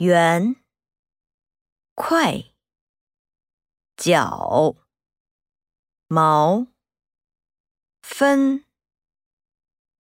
[0.00, 0.56] 圆
[1.94, 2.54] 块
[3.98, 4.74] 角
[6.08, 6.66] 毛
[8.00, 8.69] 分。